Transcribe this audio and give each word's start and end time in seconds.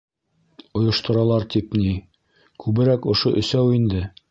Ойошторалар 0.79 1.45
тип, 1.57 1.77
ни, 1.83 1.93
күберәк 2.65 3.09
ошо 3.15 3.37
өсәү 3.45 3.79
инде. 3.79 4.05